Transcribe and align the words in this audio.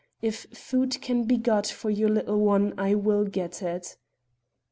If 0.19 0.47
food 0.51 0.99
can 0.99 1.25
be 1.25 1.37
got 1.37 1.67
for 1.67 1.91
your 1.91 2.09
little 2.09 2.39
one, 2.39 2.73
I 2.75 2.95
will 2.95 3.23
get 3.25 3.61
it." 3.61 3.97